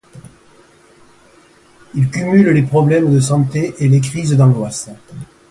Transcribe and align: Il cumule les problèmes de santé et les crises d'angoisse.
Il 1.93 2.09
cumule 2.09 2.49
les 2.49 2.63
problèmes 2.63 3.13
de 3.13 3.19
santé 3.19 3.75
et 3.77 3.87
les 3.87 4.01
crises 4.01 4.35
d'angoisse. 4.35 4.89